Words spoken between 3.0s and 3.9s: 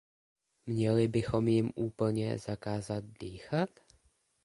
dýchat?